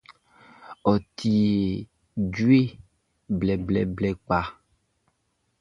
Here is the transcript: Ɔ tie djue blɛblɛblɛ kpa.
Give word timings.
Ɔ 0.89 0.93
tie 1.17 1.85
djue 2.29 2.61
blɛblɛblɛ 3.39 4.09
kpa. 4.23 4.39